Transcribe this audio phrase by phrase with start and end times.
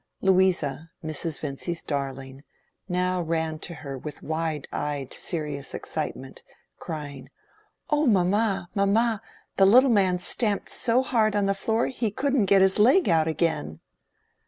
[0.19, 1.39] Louisa, Mrs.
[1.39, 2.43] Vincy's darling,
[2.89, 6.41] now ran to her with wide eyed serious excitement,
[6.79, 7.29] crying,
[7.91, 9.21] "Oh mamma, mamma,
[9.57, 13.27] the little man stamped so hard on the floor he couldn't get his leg out
[13.27, 13.79] again!"